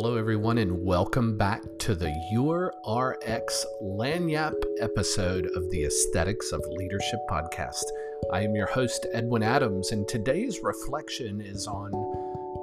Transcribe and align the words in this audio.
Hello, 0.00 0.16
everyone, 0.16 0.58
and 0.58 0.84
welcome 0.84 1.36
back 1.36 1.60
to 1.78 1.92
the 1.92 2.14
Your 2.30 2.72
RX 2.86 3.66
Lagniappe 3.82 4.62
episode 4.78 5.46
of 5.56 5.68
the 5.70 5.86
Aesthetics 5.86 6.52
of 6.52 6.64
Leadership 6.68 7.18
podcast. 7.28 7.82
I 8.32 8.42
am 8.42 8.54
your 8.54 8.66
host, 8.66 9.06
Edwin 9.14 9.42
Adams, 9.42 9.92
and 9.92 10.06
today's 10.06 10.60
reflection 10.62 11.40
is 11.40 11.66
on 11.66 11.92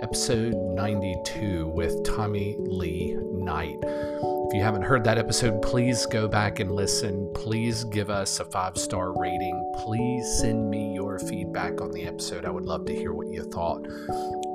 episode 0.04 0.54
92 0.54 1.68
with 1.68 2.04
Tommy 2.04 2.55
Lee 2.60 3.18
Knight. 3.32 3.78
If 3.84 4.54
you 4.54 4.62
haven't 4.62 4.84
heard 4.84 5.04
that 5.05 5.18
episode, 5.18 5.62
please 5.64 6.05
go 6.05 6.28
back 6.28 6.60
and 6.60 6.72
listen. 6.72 7.32
Please 7.34 7.84
give 7.86 8.12
us 8.12 8.40
a 8.40 8.46
five 8.46 8.78
star 8.78 9.20
rating. 9.20 9.73
Please 9.84 10.28
send 10.40 10.70
me 10.70 10.94
your 10.94 11.18
feedback 11.18 11.81
on 11.81 11.92
the 11.92 12.06
episode. 12.06 12.45
I 12.45 12.52
would 12.52 12.66
love 12.66 12.86
to 12.86 12.94
hear 12.94 13.14
what 13.14 13.28
you 13.28 13.44
thought. 13.44 13.88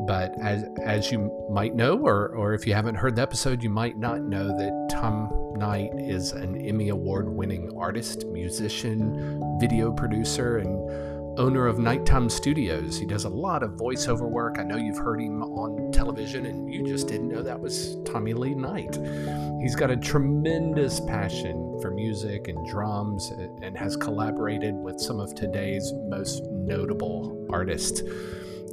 But 0.06 0.32
as, 0.40 0.64
as 0.84 1.10
you 1.10 1.48
might 1.50 1.74
know, 1.74 1.98
or, 1.98 2.28
or 2.28 2.54
if 2.54 2.66
you 2.66 2.74
haven't 2.74 2.94
heard 2.94 3.16
the 3.16 3.22
episode, 3.22 3.64
you 3.64 3.70
might 3.70 3.98
not 3.98 4.22
know 4.22 4.46
that 4.46 4.88
Tom 4.92 5.28
Knight 5.60 5.92
is 5.98 6.32
an 6.32 6.56
Emmy 6.56 6.88
Award 6.88 7.28
winning 7.28 7.70
artist, 7.76 8.24
musician, 8.28 9.58
video 9.60 9.92
producer, 9.92 10.56
and 10.56 11.38
owner 11.38 11.66
of 11.66 11.78
Nighttime 11.78 12.30
Studios. 12.30 12.98
He 12.98 13.04
does 13.04 13.24
a 13.24 13.28
lot 13.28 13.62
of 13.62 13.72
voiceover 13.72 14.26
work. 14.26 14.56
I 14.58 14.62
know 14.62 14.76
you've 14.76 14.96
heard 14.96 15.20
him 15.20 15.42
on 15.42 15.92
television 15.92 16.46
and 16.46 16.72
you 16.72 16.86
just 16.86 17.08
didn't 17.08 17.28
know 17.28 17.42
that 17.42 17.60
was 17.60 17.98
Tommy 18.06 18.32
Lee 18.32 18.54
Knight. 18.54 18.98
He's 19.60 19.76
got 19.76 19.90
a 19.90 19.98
tremendous 19.98 20.98
passion 21.00 21.78
for 21.82 21.90
music 21.90 22.48
and 22.48 22.66
drums 22.66 23.30
and 23.62 23.76
has 23.76 23.96
collaborated 23.96 24.74
with 24.74 24.98
some 24.98 25.20
of 25.20 25.34
today's 25.34 25.92
most 26.08 26.42
notable 26.44 27.46
artists. 27.50 28.02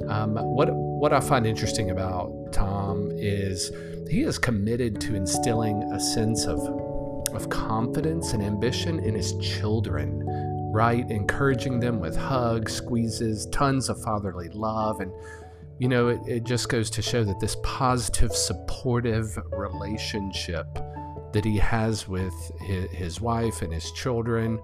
Um, 0.08 0.36
what 0.36 0.70
what 0.72 1.12
I 1.12 1.20
find 1.20 1.46
interesting 1.46 1.90
about 1.90 2.32
Tom 2.52 3.10
is 3.12 3.70
he 4.08 4.22
is 4.22 4.38
committed 4.38 5.00
to 5.02 5.14
instilling 5.14 5.82
a 5.92 6.00
sense 6.00 6.46
of 6.46 6.58
of 7.34 7.48
confidence 7.50 8.32
and 8.32 8.42
ambition 8.42 8.98
in 9.00 9.14
his 9.14 9.36
children 9.38 10.24
right? 10.70 11.10
Encouraging 11.10 11.80
them 11.80 11.98
with 11.98 12.16
hugs, 12.16 12.72
squeezes, 12.72 13.46
tons 13.46 13.88
of 13.88 14.00
fatherly 14.02 14.48
love. 14.50 15.00
And, 15.00 15.10
you 15.78 15.88
know, 15.88 16.08
it, 16.08 16.20
it 16.26 16.44
just 16.44 16.68
goes 16.68 16.90
to 16.90 17.02
show 17.02 17.24
that 17.24 17.40
this 17.40 17.56
positive, 17.62 18.32
supportive 18.32 19.38
relationship 19.50 20.66
that 21.32 21.44
he 21.44 21.56
has 21.58 22.08
with 22.08 22.34
his, 22.60 22.90
his 22.90 23.20
wife 23.20 23.62
and 23.62 23.72
his 23.72 23.90
children 23.92 24.60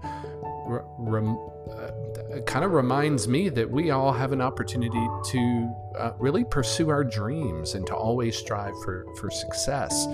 rem, 0.65 1.37
uh, 1.71 2.41
kind 2.45 2.65
of 2.65 2.71
reminds 2.71 3.27
me 3.27 3.49
that 3.49 3.69
we 3.69 3.91
all 3.91 4.11
have 4.11 4.31
an 4.31 4.41
opportunity 4.41 5.07
to 5.31 5.75
uh, 5.97 6.11
really 6.17 6.43
pursue 6.43 6.89
our 6.89 7.03
dreams 7.03 7.75
and 7.75 7.85
to 7.87 7.95
always 7.95 8.35
strive 8.35 8.73
for, 8.83 9.05
for 9.19 9.29
success. 9.29 10.05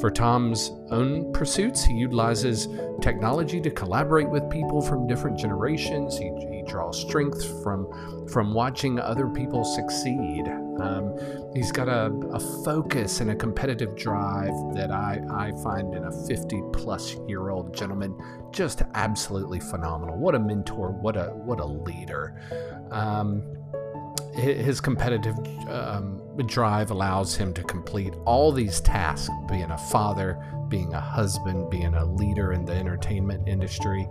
For 0.00 0.10
Tom's 0.10 0.70
own 0.90 1.32
pursuits, 1.32 1.84
he 1.84 1.94
utilizes 1.94 2.68
technology 3.00 3.60
to 3.60 3.70
collaborate 3.70 4.28
with 4.28 4.48
people 4.50 4.80
from 4.82 5.06
different 5.06 5.38
generations. 5.38 6.18
He, 6.18 6.30
he 6.74 6.80
draws 6.80 7.00
strength 7.00 7.62
from, 7.62 7.86
from 8.28 8.52
watching 8.52 8.98
other 8.98 9.28
people 9.28 9.64
succeed. 9.64 10.44
Um, 10.80 11.16
he's 11.54 11.70
got 11.70 11.88
a, 11.88 12.06
a, 12.32 12.40
focus 12.64 13.20
and 13.20 13.30
a 13.30 13.34
competitive 13.34 13.94
drive 13.96 14.52
that 14.74 14.90
I, 14.90 15.20
I 15.30 15.52
find 15.62 15.94
in 15.94 16.04
a 16.04 16.26
50 16.26 16.62
plus 16.72 17.16
year 17.28 17.50
old 17.50 17.76
gentleman 17.76 18.16
just 18.52 18.82
absolutely 18.94 19.60
phenomenal. 19.60 20.18
What 20.18 20.34
a 20.34 20.40
mentor, 20.40 20.90
what 20.90 21.16
a, 21.16 21.26
what 21.26 21.60
a 21.60 21.64
leader. 21.64 22.40
Um, 22.90 23.44
his 24.34 24.80
competitive 24.80 25.36
um, 25.68 26.20
drive 26.46 26.90
allows 26.90 27.36
him 27.36 27.54
to 27.54 27.62
complete 27.62 28.14
all 28.24 28.50
these 28.50 28.80
tasks 28.80 29.30
being 29.48 29.70
a 29.70 29.78
father, 29.78 30.44
being 30.68 30.92
a 30.92 31.00
husband, 31.00 31.70
being 31.70 31.94
a 31.94 32.04
leader 32.04 32.52
in 32.52 32.64
the 32.64 32.72
entertainment 32.72 33.46
industry. 33.46 34.08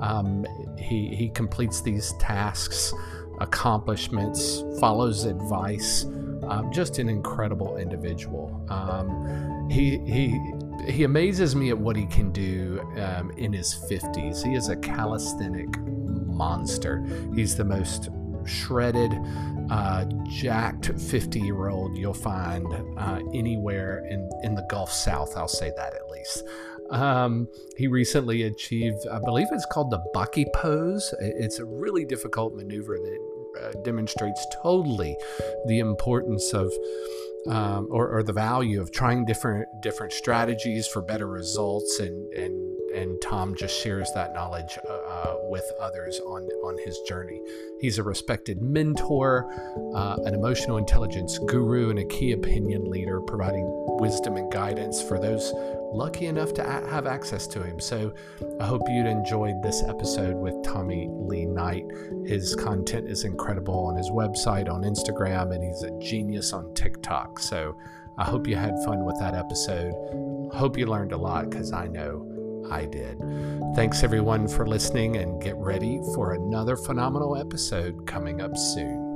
Um, 0.00 0.46
he, 0.78 1.14
he 1.14 1.28
completes 1.30 1.80
these 1.80 2.12
tasks, 2.14 2.92
accomplishments, 3.40 4.62
follows 4.80 5.24
advice. 5.24 6.04
Um, 6.44 6.70
just 6.72 6.98
an 6.98 7.08
incredible 7.08 7.76
individual. 7.76 8.64
Um, 8.68 9.68
he, 9.70 9.98
he, 9.98 10.40
he 10.88 11.04
amazes 11.04 11.56
me 11.56 11.70
at 11.70 11.78
what 11.78 11.96
he 11.96 12.06
can 12.06 12.30
do 12.30 12.80
um, 12.98 13.30
in 13.32 13.52
his 13.52 13.74
50s. 13.90 14.44
He 14.46 14.54
is 14.54 14.68
a 14.68 14.76
calisthenic 14.76 15.68
monster. 15.80 17.04
He's 17.34 17.56
the 17.56 17.64
most 17.64 18.10
shredded, 18.44 19.12
uh, 19.70 20.04
jacked 20.28 20.90
50 20.98 21.40
year 21.40 21.68
old 21.68 21.96
you'll 21.96 22.14
find 22.14 22.66
uh, 22.98 23.20
anywhere 23.34 24.04
in, 24.08 24.28
in 24.42 24.54
the 24.54 24.66
Gulf 24.68 24.92
South. 24.92 25.36
I'll 25.36 25.48
say 25.48 25.72
that 25.76 25.94
at 25.94 26.10
least. 26.10 26.44
Um, 26.90 27.48
he 27.76 27.88
recently 27.88 28.42
achieved, 28.42 29.06
I 29.10 29.18
believe 29.18 29.48
it's 29.50 29.66
called 29.66 29.90
the 29.90 30.04
Bucky 30.14 30.46
pose. 30.54 31.12
It's 31.20 31.58
a 31.58 31.64
really 31.64 32.04
difficult 32.04 32.54
maneuver 32.54 32.96
that 32.96 33.18
uh, 33.60 33.72
demonstrates 33.82 34.46
totally 34.62 35.16
the 35.66 35.78
importance 35.78 36.52
of 36.52 36.72
um, 37.48 37.88
or, 37.90 38.08
or, 38.08 38.22
the 38.22 38.32
value 38.32 38.80
of 38.80 38.90
trying 38.92 39.24
different 39.24 39.68
different 39.80 40.12
strategies 40.12 40.86
for 40.86 41.02
better 41.02 41.26
results 41.26 42.00
and 42.00 42.32
and 42.32 42.76
and 42.94 43.20
Tom 43.20 43.54
just 43.54 43.78
shares 43.82 44.10
that 44.14 44.32
knowledge 44.32 44.78
uh, 44.88 44.92
uh, 44.92 45.36
with 45.42 45.64
others 45.80 46.20
on 46.20 46.42
on 46.64 46.78
his 46.84 46.98
journey. 47.00 47.40
He's 47.80 47.98
a 47.98 48.02
respected 48.02 48.62
mentor, 48.62 49.46
uh, 49.94 50.16
an 50.24 50.34
emotional 50.34 50.78
intelligence 50.78 51.38
guru, 51.38 51.90
and 51.90 51.98
a 51.98 52.04
key 52.06 52.32
opinion 52.32 52.90
leader, 52.90 53.20
providing 53.20 53.64
wisdom 54.00 54.36
and 54.36 54.50
guidance 54.50 55.02
for 55.02 55.18
those 55.18 55.52
lucky 55.96 56.26
enough 56.26 56.52
to 56.54 56.62
have 56.62 57.06
access 57.06 57.46
to 57.48 57.62
him. 57.62 57.80
So 57.80 58.12
I 58.60 58.66
hope 58.66 58.82
you'd 58.88 59.06
enjoyed 59.06 59.62
this 59.62 59.82
episode 59.82 60.36
with 60.36 60.62
Tommy 60.62 61.08
Lee 61.10 61.46
Knight. 61.46 61.84
His 62.26 62.54
content 62.54 63.08
is 63.08 63.24
incredible 63.24 63.86
on 63.86 63.96
his 63.96 64.10
website, 64.10 64.70
on 64.70 64.82
Instagram, 64.82 65.54
and 65.54 65.64
he's 65.64 65.82
a 65.82 65.98
genius 65.98 66.52
on 66.52 66.74
TikTok. 66.74 67.38
So 67.38 67.76
I 68.18 68.24
hope 68.24 68.46
you 68.46 68.56
had 68.56 68.74
fun 68.84 69.04
with 69.04 69.18
that 69.20 69.34
episode. 69.34 69.94
Hope 70.52 70.76
you 70.76 70.86
learned 70.86 71.12
a 71.12 71.16
lot 71.16 71.50
because 71.50 71.72
I 71.72 71.86
know 71.86 72.66
I 72.70 72.84
did. 72.86 73.18
Thanks 73.74 74.02
everyone 74.02 74.48
for 74.48 74.66
listening 74.66 75.16
and 75.16 75.40
get 75.42 75.56
ready 75.56 76.00
for 76.14 76.34
another 76.34 76.76
phenomenal 76.76 77.36
episode 77.36 78.06
coming 78.06 78.40
up 78.40 78.56
soon. 78.56 79.06